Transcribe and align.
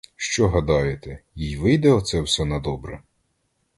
Що 0.15 0.47
гадаєте,— 0.49 1.19
їй 1.35 1.57
вийде 1.57 1.91
оце 1.91 2.21
все 2.21 2.45
на 2.45 2.59
добре? 2.59 3.03